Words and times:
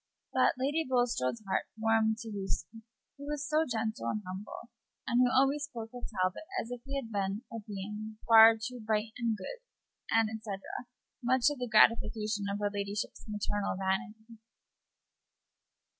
But 0.33 0.55
Lady 0.57 0.83
Bulstrode's 0.83 1.43
heart 1.47 1.67
warmed 1.77 2.17
to 2.23 2.29
Lucy, 2.31 2.81
who 3.19 3.27
was 3.27 3.47
so 3.47 3.65
gentle 3.71 4.09
and 4.09 4.23
humble, 4.25 4.71
and 5.05 5.21
who 5.21 5.29
always 5.31 5.65
spoke 5.65 5.91
of 5.93 6.09
Talbot 6.09 6.41
as 6.59 6.71
if 6.71 6.81
he 6.85 6.95
had 6.95 7.11
been 7.11 7.43
a 7.53 7.59
being 7.59 8.17
far 8.27 8.57
"too 8.57 8.79
bright 8.79 9.13
and 9.19 9.37
good," 9.37 9.61
etc., 10.11 10.59
much 11.21 11.41
to 11.49 11.55
the 11.55 11.69
gratification 11.69 12.45
of 12.51 12.57
her 12.57 12.71
ladyship's 12.73 13.27
maternal 13.27 13.75
vanity. 13.77 14.39